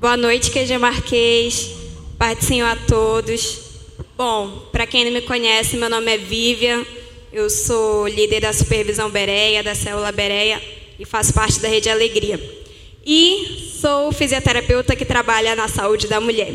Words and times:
Boa 0.00 0.16
noite, 0.16 0.50
QG 0.50 0.78
Marquês. 0.78 1.72
Pai 2.16 2.34
Senhor 2.40 2.68
a 2.68 2.74
todos. 2.74 3.58
Bom, 4.16 4.66
para 4.72 4.86
quem 4.86 5.04
não 5.04 5.12
me 5.12 5.20
conhece, 5.20 5.76
meu 5.76 5.90
nome 5.90 6.14
é 6.14 6.16
Vivian. 6.16 6.86
Eu 7.30 7.50
sou 7.50 8.08
líder 8.08 8.40
da 8.40 8.50
Supervisão 8.50 9.10
Bereia, 9.10 9.62
da 9.62 9.74
Célula 9.74 10.10
Bereia 10.10 10.58
e 10.98 11.04
faço 11.04 11.34
parte 11.34 11.60
da 11.60 11.68
Rede 11.68 11.90
Alegria. 11.90 12.40
E 13.04 13.74
sou 13.78 14.10
fisioterapeuta 14.10 14.96
que 14.96 15.04
trabalha 15.04 15.54
na 15.54 15.68
saúde 15.68 16.06
da 16.06 16.18
mulher. 16.18 16.54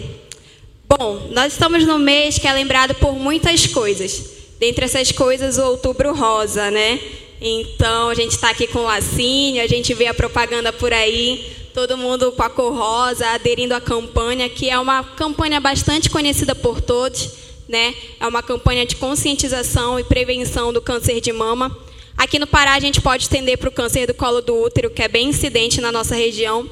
Bom, 0.89 1.30
nós 1.30 1.54
estamos 1.54 1.86
no 1.86 2.00
mês 2.00 2.39
que 2.39 2.48
é 2.48 2.52
lembrado 2.52 2.96
por 2.96 3.14
muitas 3.14 3.68
coisas. 3.68 4.23
Dentre 4.59 4.86
essas 4.86 5.12
coisas, 5.12 5.59
o 5.59 5.66
Outubro 5.66 6.16
Rosa, 6.16 6.71
né? 6.71 7.00
Então, 7.39 8.09
a 8.09 8.16
gente 8.16 8.32
está 8.32 8.50
aqui 8.50 8.66
com 8.66 8.80
o 8.80 8.86
lacinho, 8.86 9.62
a 9.62 9.68
gente 9.68 9.93
vê 9.93 10.07
a 10.07 10.16
propaganda 10.16 10.73
por 10.73 10.91
aí, 10.91 11.46
todo 11.76 11.98
mundo 11.98 12.32
com 12.32 12.42
a 12.42 12.50
cor 12.50 12.73
rosa, 12.73 13.28
aderindo 13.32 13.76
à 13.76 13.82
campanha, 13.82 14.48
que 14.48 14.70
é 14.70 14.80
uma 14.80 15.04
campanha 15.04 15.59
bastante 15.59 16.09
conhecida 16.09 16.55
por 16.55 16.80
todos, 16.80 17.31
né? 17.67 17.94
É 18.17 18.26
uma 18.26 18.41
campanha 18.41 18.86
de 18.86 18.95
conscientização 18.95 20.00
e 20.00 20.03
prevenção 20.05 20.72
do 20.72 20.81
câncer 20.81 21.20
de 21.20 21.34
mama. 21.34 21.77
Aqui 22.17 22.40
no 22.40 22.48
Pará, 22.48 22.76
a 22.76 22.80
gente 22.80 23.02
pode 23.02 23.23
estender 23.23 23.58
para 23.58 23.67
o 23.67 23.73
câncer 23.73 24.08
do 24.08 24.14
colo 24.14 24.40
do 24.40 24.55
útero, 24.55 24.90
que 24.90 25.03
é 25.03 25.09
bem 25.09 25.27
incidente 25.27 25.81
na 25.81 25.91
nossa 25.91 26.16
região. 26.16 26.66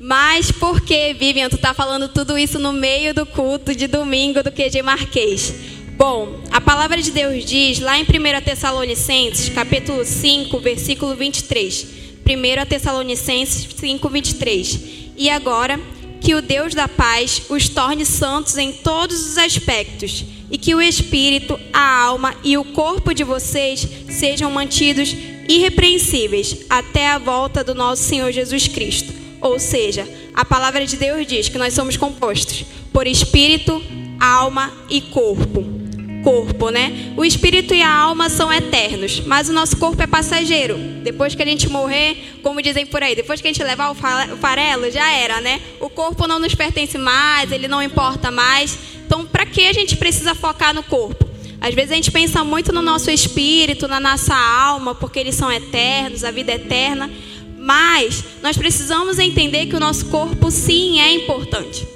Mas 0.00 0.50
por 0.50 0.80
que, 0.80 1.12
Vivian, 1.12 1.50
tu 1.50 1.56
está 1.56 1.74
falando 1.74 2.08
tudo 2.08 2.38
isso 2.38 2.58
no 2.58 2.72
meio 2.72 3.12
do 3.12 3.26
culto 3.26 3.74
de 3.74 3.86
domingo 3.86 4.42
do 4.42 4.50
QG 4.50 4.80
Marquês? 4.80 5.52
Bom, 5.98 6.40
a 6.50 6.62
palavra 6.62 7.02
de 7.02 7.10
Deus 7.10 7.44
diz 7.44 7.78
lá 7.78 7.98
em 7.98 8.04
1 8.04 8.40
Tessalonicenses, 8.42 9.50
capítulo 9.50 10.02
5, 10.02 10.58
versículo 10.60 11.14
23. 11.14 11.95
1 12.26 12.66
Tessalonicenses 12.66 13.68
5, 13.76 14.08
23. 14.08 14.80
E 15.16 15.30
agora, 15.30 15.78
que 16.20 16.34
o 16.34 16.42
Deus 16.42 16.74
da 16.74 16.88
paz 16.88 17.42
os 17.48 17.68
torne 17.68 18.04
santos 18.04 18.58
em 18.58 18.72
todos 18.72 19.30
os 19.30 19.38
aspectos, 19.38 20.24
e 20.50 20.58
que 20.58 20.74
o 20.74 20.82
espírito, 20.82 21.58
a 21.72 22.02
alma 22.02 22.34
e 22.42 22.58
o 22.58 22.64
corpo 22.64 23.14
de 23.14 23.22
vocês 23.22 23.86
sejam 24.08 24.50
mantidos 24.50 25.14
irrepreensíveis 25.48 26.64
até 26.68 27.08
a 27.08 27.18
volta 27.18 27.62
do 27.62 27.74
nosso 27.74 28.02
Senhor 28.02 28.32
Jesus 28.32 28.66
Cristo. 28.66 29.12
Ou 29.40 29.60
seja, 29.60 30.08
a 30.34 30.44
palavra 30.44 30.84
de 30.84 30.96
Deus 30.96 31.26
diz 31.26 31.48
que 31.48 31.58
nós 31.58 31.74
somos 31.74 31.96
compostos 31.96 32.64
por 32.92 33.06
espírito, 33.06 33.80
alma 34.18 34.72
e 34.88 35.00
corpo. 35.00 35.85
Corpo, 36.26 36.70
né? 36.70 37.12
O 37.16 37.24
espírito 37.24 37.72
e 37.72 37.80
a 37.80 37.88
alma 37.88 38.28
são 38.28 38.52
eternos, 38.52 39.20
mas 39.20 39.48
o 39.48 39.52
nosso 39.52 39.76
corpo 39.76 40.02
é 40.02 40.08
passageiro. 40.08 40.76
Depois 41.04 41.36
que 41.36 41.42
a 41.44 41.46
gente 41.46 41.68
morrer, 41.68 42.36
como 42.42 42.60
dizem 42.60 42.84
por 42.84 43.00
aí, 43.00 43.14
depois 43.14 43.40
que 43.40 43.46
a 43.46 43.52
gente 43.52 43.62
levar 43.62 43.92
o 43.92 43.94
farelo, 43.94 44.90
já 44.90 45.08
era, 45.12 45.40
né? 45.40 45.60
O 45.78 45.88
corpo 45.88 46.26
não 46.26 46.40
nos 46.40 46.52
pertence 46.52 46.98
mais, 46.98 47.52
ele 47.52 47.68
não 47.68 47.80
importa 47.80 48.32
mais. 48.32 48.76
Então, 49.06 49.24
para 49.24 49.46
que 49.46 49.68
a 49.68 49.72
gente 49.72 49.94
precisa 49.96 50.34
focar 50.34 50.74
no 50.74 50.82
corpo? 50.82 51.24
Às 51.60 51.72
vezes 51.76 51.92
a 51.92 51.94
gente 51.94 52.10
pensa 52.10 52.42
muito 52.42 52.72
no 52.72 52.82
nosso 52.82 53.08
espírito, 53.08 53.86
na 53.86 54.00
nossa 54.00 54.34
alma, 54.34 54.96
porque 54.96 55.20
eles 55.20 55.36
são 55.36 55.52
eternos, 55.52 56.24
a 56.24 56.32
vida 56.32 56.50
é 56.50 56.56
eterna. 56.56 57.08
Mas 57.56 58.24
nós 58.42 58.56
precisamos 58.56 59.20
entender 59.20 59.66
que 59.66 59.76
o 59.76 59.80
nosso 59.80 60.06
corpo 60.06 60.50
sim 60.50 60.98
é 61.00 61.12
importante. 61.12 61.86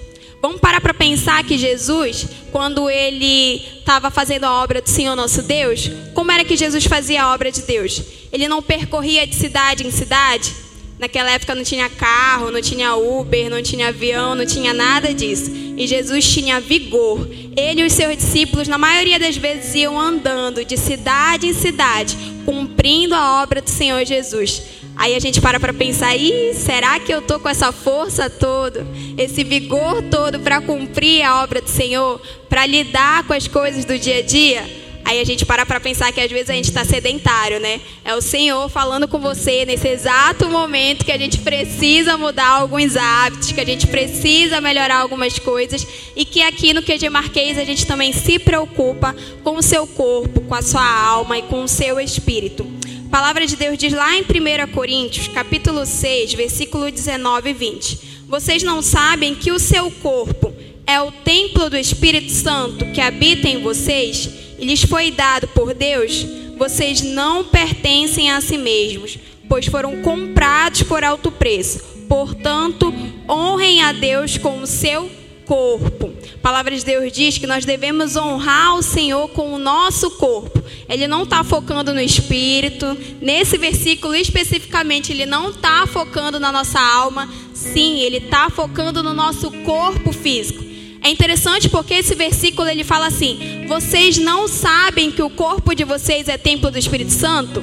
Vamos 0.41 0.59
parar 0.59 0.81
para 0.81 0.95
pensar 0.95 1.45
que 1.45 1.59
Jesus, 1.59 2.27
quando 2.51 2.89
ele 2.91 3.63
estava 3.79 4.11
fazendo 4.11 4.45
a 4.45 4.63
obra 4.63 4.81
do 4.81 4.89
Senhor 4.89 5.17
nosso 5.17 5.43
Deus, 5.43 5.91
como 6.15 6.31
era 6.31 6.45
que 6.45 6.57
Jesus 6.57 6.85
fazia 6.85 7.23
a 7.23 7.35
obra 7.35 7.51
de 7.51 7.63
Deus? 7.63 8.03
Ele 8.33 8.49
não 8.49 8.63
percorria 8.63 9.27
de 9.27 9.35
cidade 9.35 9.87
em 9.87 9.91
cidade? 9.91 10.53
Naquela 11.01 11.31
época 11.31 11.55
não 11.55 11.65
tinha 11.65 11.89
carro, 11.89 12.51
não 12.51 12.61
tinha 12.61 12.95
Uber, 12.95 13.49
não 13.49 13.63
tinha 13.63 13.89
avião, 13.89 14.35
não 14.35 14.45
tinha 14.45 14.75
nada 14.75 15.15
disso. 15.15 15.51
E 15.51 15.87
Jesus 15.87 16.31
tinha 16.31 16.61
vigor. 16.61 17.27
Ele 17.57 17.81
e 17.81 17.87
os 17.87 17.95
seus 17.95 18.15
discípulos, 18.19 18.69
na 18.69 18.77
maioria 18.77 19.19
das 19.19 19.35
vezes, 19.35 19.75
iam 19.75 19.99
andando 19.99 20.63
de 20.63 20.77
cidade 20.77 21.47
em 21.47 21.55
cidade, 21.55 22.19
cumprindo 22.45 23.15
a 23.15 23.43
obra 23.43 23.63
do 23.63 23.71
Senhor 23.71 24.05
Jesus. 24.05 24.63
Aí 25.01 25.17
a 25.17 25.19
gente 25.19 25.41
para 25.41 25.59
para 25.59 25.73
pensar, 25.73 26.15
Ih, 26.15 26.53
será 26.53 27.01
que 27.01 27.11
eu 27.11 27.23
tô 27.23 27.41
com 27.41 27.49
essa 27.49 27.73
força 27.73 28.29
toda, 28.29 28.87
esse 29.17 29.43
vigor 29.43 30.03
todo 30.03 30.39
para 30.41 30.61
cumprir 30.61 31.23
a 31.23 31.43
obra 31.43 31.63
do 31.63 31.71
Senhor, 31.71 32.21
para 32.51 32.67
lidar 32.67 33.25
com 33.25 33.33
as 33.33 33.49
coisas 33.49 33.87
do 33.87 33.99
dia 33.99 34.19
a 34.19 34.23
dia? 34.23 34.63
Aí 35.03 35.19
a 35.19 35.25
gente 35.25 35.47
para 35.47 35.65
para 35.65 35.81
pensar 35.81 36.13
que 36.13 36.21
às 36.21 36.31
vezes 36.31 36.51
a 36.51 36.53
gente 36.53 36.69
está 36.69 36.85
sedentário, 36.85 37.59
né? 37.59 37.81
É 38.05 38.15
o 38.15 38.21
Senhor 38.21 38.69
falando 38.69 39.09
com 39.09 39.19
você 39.19 39.65
nesse 39.65 39.89
exato 39.89 40.51
momento 40.51 41.03
que 41.03 41.13
a 41.13 41.19
gente 41.19 41.39
precisa 41.39 42.19
mudar 42.19 42.49
alguns 42.49 42.95
hábitos, 42.95 43.53
que 43.53 43.61
a 43.61 43.65
gente 43.65 43.87
precisa 43.87 44.61
melhorar 44.61 44.99
algumas 44.99 45.39
coisas 45.39 45.87
e 46.15 46.27
que 46.27 46.43
aqui 46.43 46.75
no 46.75 46.83
QG 46.83 47.09
Marquês 47.09 47.57
a 47.57 47.65
gente 47.65 47.87
também 47.87 48.13
se 48.13 48.39
preocupa 48.39 49.17
com 49.43 49.57
o 49.57 49.63
seu 49.63 49.87
corpo, 49.87 50.43
com 50.43 50.55
a 50.55 50.61
sua 50.61 50.85
alma 50.85 51.39
e 51.39 51.43
com 51.43 51.65
o 51.65 51.69
seu 51.69 51.99
espírito. 51.99 52.80
A 53.11 53.19
palavra 53.19 53.45
de 53.45 53.57
Deus 53.57 53.77
diz 53.77 53.93
lá 53.93 54.17
em 54.17 54.23
1 54.23 54.71
Coríntios, 54.71 55.27
capítulo 55.27 55.85
6, 55.85 56.33
versículo 56.35 56.93
19 56.93 57.51
e 57.51 57.53
20. 57.53 57.99
Vocês 58.29 58.63
não 58.63 58.81
sabem 58.81 59.35
que 59.35 59.51
o 59.51 59.59
seu 59.59 59.91
corpo 59.91 60.55
é 60.87 61.01
o 61.01 61.11
templo 61.11 61.69
do 61.69 61.77
Espírito 61.77 62.31
Santo 62.31 62.87
que 62.93 63.01
habita 63.01 63.49
em 63.49 63.61
vocês 63.63 64.31
e 64.61 64.65
lhes 64.65 64.85
foi 64.85 65.11
dado 65.11 65.49
por 65.49 65.75
Deus? 65.75 66.25
Vocês 66.57 67.03
não 67.03 67.43
pertencem 67.43 68.31
a 68.31 68.41
si 68.41 68.57
mesmos, 68.57 69.19
pois 69.49 69.67
foram 69.67 70.03
comprados 70.03 70.85
por 70.85 71.03
alto 71.03 71.33
preço. 71.33 71.81
Portanto, 72.09 72.95
honrem 73.29 73.83
a 73.83 73.91
Deus 73.91 74.39
com 74.39 74.61
o 74.61 74.69
seu 74.69 75.11
corpo. 75.51 76.15
A 76.37 76.39
palavra 76.39 76.77
de 76.77 76.85
Deus 76.85 77.13
diz 77.13 77.37
que 77.37 77.47
nós 77.47 77.65
devemos 77.65 78.15
honrar 78.15 78.77
o 78.77 78.83
Senhor 78.83 79.29
com 79.31 79.53
o 79.53 79.59
nosso 79.59 80.13
corpo. 80.13 80.63
Ele 80.89 81.09
não 81.09 81.25
está 81.25 81.43
focando 81.43 81.93
no 81.93 82.01
espírito. 82.01 82.97
Nesse 83.21 83.59
versículo 83.59 84.15
especificamente, 84.15 85.11
ele 85.11 85.27
não 85.27 85.51
está 85.51 85.89
focando 85.89 86.39
na 86.39 86.53
nossa 86.53 86.79
alma. 86.79 87.29
Sim, 87.53 87.99
ele 87.99 88.19
está 88.19 88.49
focando 88.49 89.03
no 89.03 89.13
nosso 89.13 89.51
corpo 89.65 90.13
físico. 90.13 90.63
É 91.03 91.11
interessante 91.11 91.69
porque 91.69 91.95
esse 91.95 92.15
versículo 92.15 92.69
ele 92.69 92.85
fala 92.85 93.09
assim: 93.09 93.65
vocês 93.67 94.19
não 94.19 94.47
sabem 94.47 95.11
que 95.11 95.23
o 95.23 95.31
corpo 95.31 95.75
de 95.75 95.83
vocês 95.83 96.29
é 96.29 96.39
templo 96.39 96.71
do 96.71 96.79
Espírito 96.79 97.11
Santo? 97.11 97.61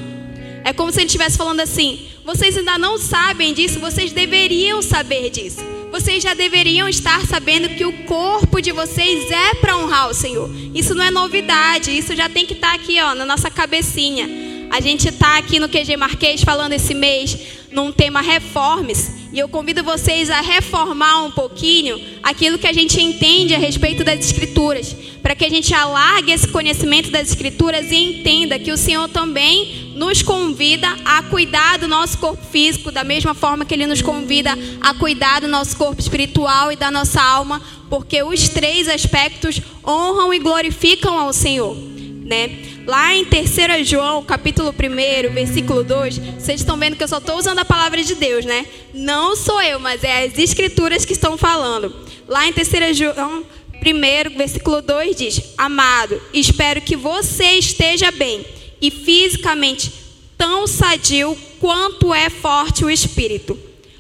É 0.66 0.74
como 0.74 0.92
se 0.92 1.00
ele 1.00 1.06
estivesse 1.06 1.38
falando 1.38 1.62
assim: 1.62 2.02
vocês 2.26 2.58
ainda 2.58 2.78
não 2.78 2.98
sabem 2.98 3.54
disso, 3.54 3.80
vocês 3.80 4.12
deveriam 4.12 4.82
saber 4.82 5.30
disso 5.30 5.77
vocês 5.92 6.22
já 6.22 6.34
deveriam 6.34 6.88
estar 6.88 7.26
sabendo 7.26 7.70
que 7.70 7.86
o 7.86 7.92
corpo 8.04 8.62
de 8.62 8.72
vocês 8.72 9.32
é 9.32 9.56
para 9.56 9.78
honrar 9.78 10.10
o 10.10 10.14
Senhor. 10.14 10.50
Isso 10.74 10.94
não 10.94 11.04
é 11.04 11.12
novidade, 11.12 11.98
isso 11.98 12.16
já 12.16 12.30
tem 12.30 12.46
que 12.46 12.54
estar 12.54 12.70
tá 12.70 12.76
aqui, 12.76 13.00
ó, 13.02 13.16
na 13.16 13.26
nossa 13.26 13.50
cabecinha. 13.50 14.28
A 14.70 14.82
gente 14.82 15.08
está 15.08 15.38
aqui 15.38 15.60
no 15.60 15.70
QG 15.70 15.96
Marquês 15.96 16.44
falando 16.44 16.74
esse 16.74 16.94
mês 16.94 17.38
num 17.72 17.92
tema 17.92 18.22
reformes. 18.22 19.12
E 19.32 19.40
eu 19.40 19.48
convido 19.48 19.84
vocês 19.84 20.30
a 20.30 20.42
reformar 20.42 21.24
um 21.24 21.32
pouquinho 21.32 22.00
aquilo 22.22 22.58
que 22.58 22.68
a 22.68 22.74
gente 22.74 23.02
entende 23.02 23.56
a 23.56 23.58
respeito 23.58 24.04
das 24.04 24.20
Escrituras, 24.20 24.96
para 25.22 25.36
que 25.36 25.46
a 25.46 25.50
gente 25.50 25.74
alargue 25.74 26.32
esse 26.32 26.48
conhecimento 26.48 27.12
das 27.12 27.30
Escrituras 27.30 27.92
e 27.92 27.96
entenda 27.96 28.60
que 28.60 28.72
o 28.72 28.78
Senhor 28.78 29.08
também 29.10 29.87
nos 29.98 30.22
convida 30.22 30.88
a 31.04 31.24
cuidar 31.24 31.80
do 31.80 31.88
nosso 31.88 32.20
corpo 32.20 32.46
físico, 32.46 32.92
da 32.92 33.04
mesma 33.04 33.34
forma 33.34 33.66
que 33.66 33.74
Ele 33.74 33.88
nos 33.88 34.00
convida 34.00 34.56
a 34.80 34.94
cuidar 34.94 35.42
do 35.42 35.48
nosso 35.48 35.76
corpo 35.76 36.00
espiritual 36.00 36.72
e 36.72 36.76
da 36.76 36.92
nossa 36.92 37.20
alma, 37.20 37.60
porque 37.90 38.22
os 38.22 38.48
três 38.48 38.88
aspectos 38.88 39.60
honram 39.84 40.32
e 40.32 40.38
glorificam 40.38 41.18
ao 41.18 41.34
Senhor, 41.34 41.76
né? 41.76 42.60
Lá 42.86 43.16
em 43.16 43.26
3 43.26 43.90
João, 43.90 44.24
capítulo 44.24 44.70
1, 44.70 45.34
versículo 45.34 45.84
2, 45.84 46.18
vocês 46.38 46.62
estão 46.62 46.78
vendo 46.78 46.96
que 46.96 47.04
eu 47.04 47.08
só 47.08 47.18
estou 47.18 47.36
usando 47.36 47.60
a 47.60 47.66
palavra 47.66 48.04
de 48.04 48.14
Deus, 48.14 48.46
né? 48.46 48.68
Não 48.94 49.36
sou 49.36 49.60
eu, 49.64 49.80
mas 49.80 50.04
é 50.04 50.26
as 50.26 50.38
escrituras 50.38 51.06
que 51.06 51.14
estão 51.14 51.36
falando. 51.38 51.94
Lá 52.28 52.48
em 52.48 52.54
3 52.54 52.96
João 52.96 53.44
1, 53.84 54.38
versículo 54.38 54.80
2 54.80 55.16
diz: 55.16 55.42
Amado, 55.58 56.22
espero 56.32 56.82
que 56.82 56.96
você 56.96 57.54
esteja 57.54 58.12
bem 58.12 58.46
e 58.82 58.92
fisicamente 58.92 59.92
tão 60.38 60.68
sadio 60.68 61.38
quanto 61.60 62.14
é 62.14 62.30
forte 62.30 62.86
o 62.86 62.90
espírito. 62.90 63.58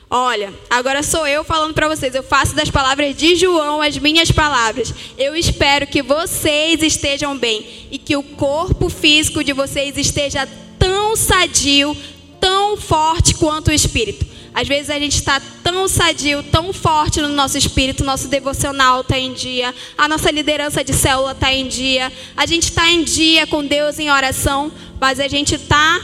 Olha, 0.09 0.53
agora 0.69 1.03
sou 1.03 1.27
eu 1.27 1.43
falando 1.43 1.73
para 1.73 1.89
vocês. 1.89 2.15
Eu 2.15 2.23
faço 2.23 2.55
das 2.55 2.69
palavras 2.69 3.15
de 3.15 3.35
João 3.35 3.81
as 3.81 3.97
minhas 3.97 4.31
palavras. 4.31 4.93
Eu 5.17 5.35
espero 5.35 5.85
que 5.85 6.01
vocês 6.01 6.81
estejam 6.81 7.37
bem 7.37 7.87
e 7.91 7.97
que 7.97 8.15
o 8.15 8.23
corpo 8.23 8.87
físico 8.87 9.43
de 9.43 9.51
vocês 9.51 9.97
esteja 9.97 10.47
tão 10.79 11.15
sadio, 11.15 11.95
tão 12.39 12.77
forte 12.77 13.33
quanto 13.33 13.67
o 13.67 13.73
espírito. 13.73 14.25
Às 14.57 14.67
vezes 14.67 14.89
a 14.89 14.97
gente 14.97 15.13
está 15.13 15.39
tão 15.61 15.87
sadio, 15.87 16.41
tão 16.41 16.73
forte 16.73 17.21
no 17.21 17.27
nosso 17.27 17.59
espírito, 17.59 18.03
nosso 18.03 18.27
devocional 18.27 19.01
está 19.01 19.15
em 19.15 19.31
dia, 19.31 19.71
a 19.95 20.07
nossa 20.07 20.31
liderança 20.31 20.83
de 20.83 20.93
célula 20.93 21.33
está 21.33 21.53
em 21.53 21.67
dia, 21.67 22.11
a 22.35 22.43
gente 22.47 22.63
está 22.63 22.89
em 22.89 23.03
dia 23.03 23.45
com 23.45 23.63
Deus 23.63 23.99
em 23.99 24.09
oração, 24.09 24.71
mas 24.99 25.19
a 25.19 25.27
gente 25.27 25.53
está 25.53 26.01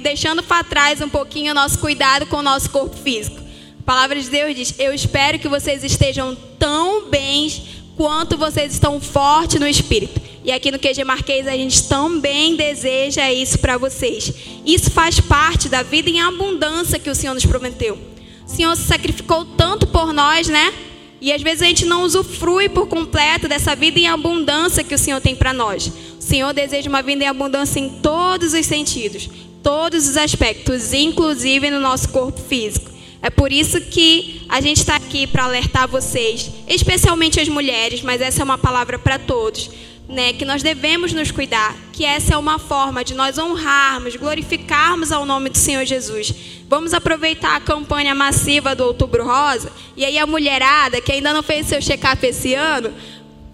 deixando 0.00 0.42
para 0.42 0.64
trás 0.64 1.00
um 1.00 1.08
pouquinho 1.08 1.52
o 1.52 1.54
nosso 1.54 1.78
cuidado 1.78 2.26
com 2.26 2.38
o 2.38 2.42
nosso 2.42 2.68
corpo 2.70 2.96
físico. 2.96 3.40
palavra 3.84 4.20
de 4.20 4.28
Deus 4.28 4.56
diz: 4.56 4.74
Eu 4.80 4.92
espero 4.92 5.38
que 5.38 5.46
vocês 5.46 5.84
estejam 5.84 6.36
tão 6.58 7.08
bens 7.08 7.62
quanto 7.96 8.36
vocês 8.36 8.72
estão 8.72 9.00
fortes 9.00 9.60
no 9.60 9.68
espírito. 9.68 10.25
E 10.46 10.52
aqui 10.52 10.70
no 10.70 10.78
QG 10.78 11.02
Marquês 11.02 11.48
a 11.48 11.56
gente 11.56 11.88
também 11.88 12.54
deseja 12.54 13.32
isso 13.32 13.58
para 13.58 13.76
vocês. 13.76 14.32
Isso 14.64 14.92
faz 14.92 15.18
parte 15.18 15.68
da 15.68 15.82
vida 15.82 16.08
em 16.08 16.20
abundância 16.20 17.00
que 17.00 17.10
o 17.10 17.14
Senhor 17.16 17.34
nos 17.34 17.44
prometeu. 17.44 17.98
O 18.46 18.48
Senhor 18.48 18.76
se 18.76 18.84
sacrificou 18.84 19.44
tanto 19.44 19.88
por 19.88 20.12
nós, 20.12 20.46
né? 20.46 20.72
E 21.20 21.32
às 21.32 21.42
vezes 21.42 21.62
a 21.62 21.66
gente 21.66 21.84
não 21.84 22.02
usufrui 22.02 22.68
por 22.68 22.86
completo 22.86 23.48
dessa 23.48 23.74
vida 23.74 23.98
em 23.98 24.06
abundância 24.06 24.84
que 24.84 24.94
o 24.94 24.98
Senhor 24.98 25.20
tem 25.20 25.34
para 25.34 25.52
nós. 25.52 25.88
O 25.88 26.22
Senhor 26.22 26.54
deseja 26.54 26.88
uma 26.88 27.02
vida 27.02 27.24
em 27.24 27.26
abundância 27.26 27.80
em 27.80 27.88
todos 28.00 28.54
os 28.54 28.66
sentidos, 28.66 29.28
todos 29.64 30.06
os 30.08 30.16
aspectos, 30.16 30.92
inclusive 30.92 31.70
no 31.70 31.80
nosso 31.80 32.10
corpo 32.10 32.40
físico. 32.40 32.88
É 33.20 33.30
por 33.30 33.52
isso 33.52 33.80
que 33.80 34.42
a 34.48 34.60
gente 34.60 34.76
está 34.76 34.94
aqui 34.94 35.26
para 35.26 35.42
alertar 35.42 35.88
vocês, 35.88 36.48
especialmente 36.68 37.40
as 37.40 37.48
mulheres, 37.48 38.00
mas 38.00 38.20
essa 38.20 38.42
é 38.42 38.44
uma 38.44 38.58
palavra 38.58 38.96
para 38.96 39.18
todos, 39.18 39.68
né? 40.08 40.32
Que 40.32 40.44
nós 40.44 40.62
devemos 40.62 41.12
nos 41.12 41.30
cuidar, 41.30 41.74
que 41.92 42.04
essa 42.04 42.34
é 42.34 42.36
uma 42.36 42.58
forma 42.58 43.04
de 43.04 43.14
nós 43.14 43.38
honrarmos, 43.38 44.16
glorificarmos 44.16 45.10
ao 45.10 45.26
nome 45.26 45.50
do 45.50 45.58
Senhor 45.58 45.84
Jesus. 45.84 46.32
Vamos 46.68 46.94
aproveitar 46.94 47.56
a 47.56 47.60
campanha 47.60 48.14
massiva 48.14 48.74
do 48.74 48.84
Outubro 48.84 49.24
Rosa 49.24 49.70
e 49.96 50.04
aí 50.04 50.18
a 50.18 50.26
mulherada 50.26 51.00
que 51.00 51.12
ainda 51.12 51.32
não 51.32 51.42
fez 51.42 51.66
seu 51.66 51.80
check-up 51.80 52.24
esse 52.24 52.54
ano, 52.54 52.92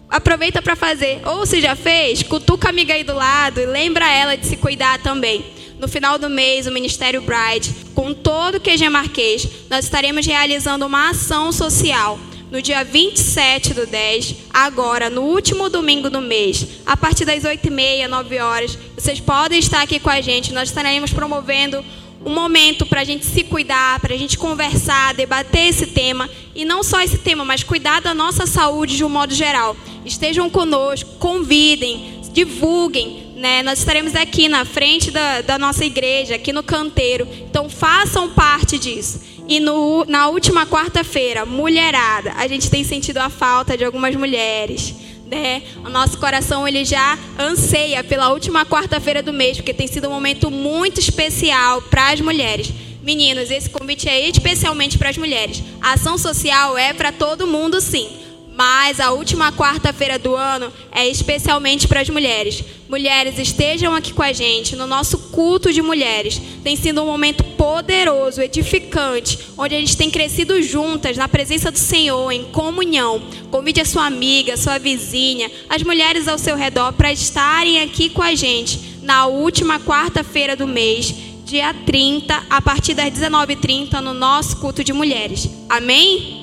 aproveita 0.09 0.61
para 0.61 0.77
fazer. 0.77 1.21
Ou 1.27 1.47
se 1.47 1.61
já 1.61 1.75
fez, 1.75 2.23
cutuca 2.23 2.69
a 2.69 2.71
amiga 2.71 2.95
aí 2.95 3.05
do 3.05 3.15
lado 3.15 3.61
e 3.61 3.67
lembra 3.67 4.11
ela 4.11 4.37
de 4.37 4.47
se 4.47 4.57
cuidar 4.57 4.99
também. 5.01 5.45
No 5.79 5.89
final 5.89 6.17
do 6.17 6.31
mês, 6.31 6.67
o 6.67 6.71
Ministério 6.71 7.23
Bride, 7.23 7.75
com 7.95 8.15
todo 8.15 8.57
o 8.57 8.61
QG 8.61 8.89
Marquês, 8.89 9.49
nós 9.69 9.85
estaremos 9.85 10.25
realizando 10.25 10.87
uma 10.87 11.11
ação 11.11 11.51
social 11.51 12.19
no 12.53 12.61
dia 12.61 12.85
27 12.85 13.73
do 13.73 13.87
10, 13.87 14.35
agora, 14.53 15.09
no 15.09 15.23
último 15.23 15.71
domingo 15.71 16.11
do 16.11 16.21
mês, 16.21 16.67
a 16.85 16.95
partir 16.95 17.25
das 17.25 17.45
8h30, 17.45 18.07
9 18.07 18.39
horas. 18.41 18.79
Vocês 18.95 19.19
podem 19.19 19.59
estar 19.59 19.81
aqui 19.81 19.99
com 19.99 20.11
a 20.11 20.21
gente, 20.21 20.53
nós 20.53 20.69
estaremos 20.69 21.15
promovendo 21.15 21.83
um 22.23 22.35
momento 22.35 22.85
para 22.85 23.01
a 23.01 23.05
gente 23.05 23.25
se 23.25 23.43
cuidar, 23.43 23.99
para 24.01 24.15
a 24.15 24.19
gente 24.19 24.37
conversar, 24.37 25.15
debater 25.15 25.69
esse 25.69 25.87
tema, 25.87 26.29
e 26.55 26.63
não 26.63 26.83
só 26.83 27.01
esse 27.01 27.17
tema, 27.17 27.43
mas 27.43 27.63
cuidar 27.63 28.03
da 28.03 28.13
nossa 28.13 28.47
saúde 28.47 28.99
de 28.99 29.05
um 29.05 29.09
modo 29.09 29.35
geral. 29.35 29.75
Estejam 30.05 30.51
conosco, 30.51 31.09
convidem, 31.19 32.21
divulguem, 32.35 33.22
né? 33.43 33.61
Nós 33.61 33.81
estaremos 33.81 34.15
aqui 34.15 34.47
na 34.47 34.65
frente 34.65 35.11
da, 35.11 35.41
da 35.41 35.59
nossa 35.59 35.85
igreja, 35.85 36.37
aqui 36.37 36.53
no 36.53 36.63
canteiro. 36.63 37.27
Então 37.51 37.69
façam 37.69 38.31
parte 38.31 38.79
disso. 38.79 39.21
E 39.49 39.59
no, 39.59 40.05
na 40.05 40.29
última 40.29 40.65
quarta-feira, 40.65 41.45
mulherada, 41.45 42.35
a 42.37 42.47
gente 42.47 42.71
tem 42.71 42.85
sentido 42.85 43.19
a 43.19 43.29
falta 43.29 43.77
de 43.77 43.85
algumas 43.85 44.15
mulheres. 44.15 44.95
Né? 45.27 45.63
O 45.85 45.89
nosso 45.89 46.19
coração 46.19 46.69
ele 46.69 46.85
já 46.85 47.19
anseia 47.37 48.05
pela 48.05 48.31
última 48.31 48.65
quarta-feira 48.65 49.21
do 49.25 49.33
mês, 49.33 49.57
porque 49.57 49.75
tem 49.75 49.89
sido 49.89 50.07
um 50.07 50.13
momento 50.13 50.49
muito 50.49 51.01
especial 51.01 51.83
para 51.83 52.13
as 52.13 52.21
mulheres. 52.21 52.73
Meninos, 53.03 53.51
esse 53.51 53.69
convite 53.69 54.09
é 54.09 54.29
especialmente 54.29 54.97
para 54.97 55.11
as 55.11 55.19
mulheres. 55.19 55.65
A 55.81 55.95
ação 55.95 56.17
social 56.17 56.79
é 56.79 56.93
para 56.93 57.11
todo 57.11 57.49
mundo, 57.49 57.81
sim. 57.81 58.22
Mas 58.55 59.01
a 59.01 59.11
última 59.11 59.51
quarta-feira 59.51 60.19
do 60.19 60.37
ano 60.37 60.71
é 60.91 61.09
especialmente 61.09 61.89
para 61.89 62.01
as 62.01 62.11
mulheres. 62.11 62.63
Mulheres, 62.89 63.39
estejam 63.39 63.95
aqui 63.95 64.13
com 64.13 64.23
a 64.23 64.33
gente 64.33 64.77
no 64.77 64.87
nosso 64.87 65.17
culto 65.31 65.73
de 65.73 65.81
mulheres. 65.81 66.41
Tem 66.63 66.77
sido 66.77 67.03
um 67.03 67.07
momento 67.07 67.43
poderoso, 67.43 68.43
edificante, 68.43 69.39
onde 69.57 69.75
a 69.75 69.79
gente 69.79 69.97
tem 69.97 70.11
crescido 70.11 70.61
juntas 70.61 71.17
na 71.17 71.27
presença 71.27 71.71
do 71.71 71.79
Senhor, 71.79 72.31
em 72.31 72.45
comunhão. 72.45 73.23
Convide 73.51 73.81
a 73.81 73.87
sua 73.87 74.05
amiga, 74.05 74.59
sua 74.59 74.79
vizinha, 74.79 75.51
as 75.71 75.83
mulheres 75.83 76.29
ao 76.29 76.37
seu 76.37 76.55
redor 76.55 76.93
para 76.93 77.11
estarem 77.11 77.81
aqui 77.81 78.11
com 78.11 78.23
a 78.23 78.35
gente 78.35 78.93
na 79.03 79.27
última 79.27 79.81
quarta-feira 79.81 80.55
do 80.55 80.67
mês, 80.67 81.15
dia 81.45 81.75
30, 81.75 82.45
a 82.49 82.61
partir 82.61 82.95
das 82.95 83.11
19h30, 83.11 84.01
no 84.01 84.13
nosso 84.13 84.59
culto 84.59 84.85
de 84.85 84.93
mulheres. 84.93 85.49
Amém? 85.69 86.42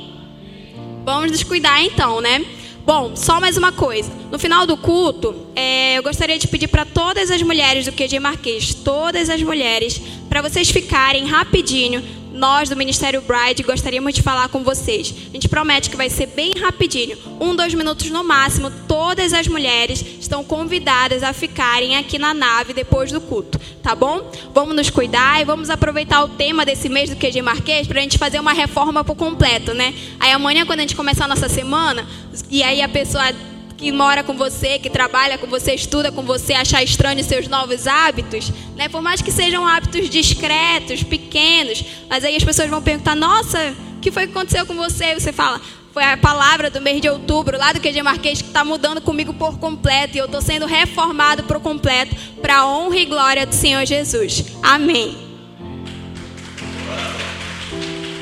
Vamos 1.12 1.32
nos 1.32 1.42
cuidar 1.42 1.82
então, 1.82 2.22
né? 2.22 2.46
Bom, 2.86 3.16
só 3.16 3.42
mais 3.42 3.58
uma 3.58 3.72
coisa. 3.72 4.12
No 4.30 4.38
final 4.38 4.68
do 4.68 4.78
culto, 4.78 5.36
é, 5.56 5.98
eu 5.98 6.04
gostaria 6.04 6.38
de 6.38 6.48
pedir 6.48 6.68
para 6.68 6.86
todas 6.86 7.32
as 7.32 7.42
mulheres 7.42 7.86
do 7.86 7.92
QG 7.92 8.20
Marquês, 8.20 8.76
todas 8.76 9.28
as 9.28 9.42
mulheres, 9.42 10.00
para 10.30 10.44
vocês 10.44 10.70
ficarem 10.70 11.26
rapidinho 11.26 12.04
nós 12.40 12.70
do 12.70 12.76
Ministério 12.76 13.22
Bride 13.22 13.64
gostaríamos 13.64 14.14
de 14.14 14.24
falar 14.24 14.48
com 14.48 14.64
vocês. 14.64 15.14
A 15.30 15.34
gente 15.34 15.50
promete 15.50 15.90
que 15.90 15.98
vai 15.98 16.10
ser 16.10 16.28
bem 16.28 16.54
rapidinho, 16.54 17.18
um, 17.40 17.54
dois 17.54 17.74
minutos 17.74 18.10
no 18.10 18.24
máximo. 18.24 18.72
Todas 18.88 19.34
as 19.34 19.46
mulheres 19.46 20.04
estão 20.20 20.42
convidadas 20.42 21.22
a 21.22 21.34
ficarem 21.34 21.98
aqui 21.98 22.18
na 22.18 22.34
nave 22.34 22.74
depois 22.74 23.12
do 23.12 23.20
culto, 23.20 23.60
tá 23.84 23.94
bom? 23.94 24.32
Vamos 24.54 24.74
nos 24.74 24.90
cuidar 24.90 25.42
e 25.42 25.46
vamos 25.46 25.70
aproveitar 25.70 26.24
o 26.24 26.30
tema 26.30 26.66
desse 26.66 26.88
mês 26.88 27.10
do 27.10 27.18
QG 27.18 27.42
Marquês 27.42 27.86
para 27.86 28.00
a 28.00 28.02
gente 28.02 28.18
fazer 28.18 28.40
uma 28.40 28.54
reforma 28.54 29.04
por 29.04 29.16
completo, 29.16 29.74
né? 29.74 29.94
Aí 30.18 30.32
amanhã, 30.32 30.66
quando 30.66 30.80
a 30.80 30.84
gente 30.84 30.96
começar 30.96 31.26
a 31.26 31.28
nossa 31.28 31.50
semana, 31.50 32.08
e 32.50 32.64
aí 32.64 32.82
a 32.82 32.88
pessoa 32.88 33.34
que 33.80 33.94
mora 33.94 34.24
com 34.24 34.34
você, 34.34 34.78
que 34.78 34.90
trabalha 34.90 35.38
com 35.38 35.48
você, 35.48 35.74
estuda 35.74 36.12
com 36.12 36.22
você, 36.22 36.54
achar 36.54 36.84
estranho 36.84 37.24
seus 37.24 37.48
novos 37.48 37.88
hábitos, 37.88 38.52
né? 38.76 38.90
Por 38.90 39.02
mais 39.02 39.22
que 39.22 39.32
sejam 39.32 39.66
hábitos 39.66 40.10
discretos, 40.10 41.02
pequenos, 41.02 41.86
mas 42.10 42.26
aí 42.26 42.36
as 42.36 42.44
pessoas 42.44 42.70
vão 42.70 42.82
perguntar: 42.82 43.16
"Nossa, 43.16 43.74
o 43.96 44.00
que 44.02 44.12
foi 44.12 44.28
que 44.28 44.34
aconteceu 44.34 44.66
com 44.66 44.76
você?" 44.76 45.14
E 45.14 45.20
você 45.22 45.32
fala: 45.32 45.62
"Foi 45.94 46.04
a 46.04 46.18
palavra 46.18 46.70
do 46.70 46.82
mês 46.82 47.00
de 47.00 47.08
outubro, 47.08 47.58
lá 47.58 47.72
do 47.72 47.80
QG 47.80 48.04
Marquês, 48.04 48.42
que 48.42 48.50
está 48.50 48.66
mudando 48.66 49.00
comigo 49.00 49.34
por 49.34 49.58
completo 49.58 50.18
e 50.18 50.20
eu 50.20 50.26
estou 50.26 50.42
sendo 50.42 50.66
reformado 50.66 51.44
por 51.44 51.62
completo 51.62 52.14
para 52.42 52.58
a 52.58 52.68
honra 52.68 52.98
e 52.98 53.06
glória 53.06 53.46
do 53.46 53.56
Senhor 53.56 53.86
Jesus." 53.86 54.44
Amém. 54.62 55.29